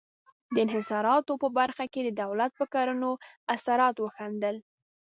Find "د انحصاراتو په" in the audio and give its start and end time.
0.53-1.47